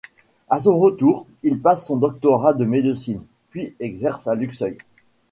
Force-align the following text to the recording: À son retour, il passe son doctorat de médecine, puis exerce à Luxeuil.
À 0.49 0.57
son 0.59 0.79
retour, 0.79 1.27
il 1.43 1.59
passe 1.59 1.85
son 1.85 1.95
doctorat 1.95 2.55
de 2.55 2.65
médecine, 2.65 3.21
puis 3.51 3.75
exerce 3.79 4.27
à 4.27 4.33
Luxeuil. 4.33 4.79